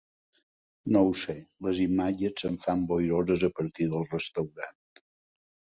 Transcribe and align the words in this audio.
No 0.95 1.03
ho 1.09 1.11
sé, 1.25 1.35
les 1.67 1.81
imatges 1.85 2.45
se'm 2.45 2.59
fan 2.67 2.83
boiroses 2.93 3.47
a 3.51 3.53
partir 3.61 3.91
del 3.95 4.13
restaurant. 4.19 4.79